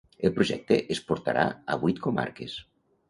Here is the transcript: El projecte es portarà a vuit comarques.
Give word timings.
El 0.27 0.31
projecte 0.37 0.77
es 0.95 1.01
portarà 1.11 1.43
a 1.75 1.81
vuit 1.85 2.01
comarques. 2.07 2.57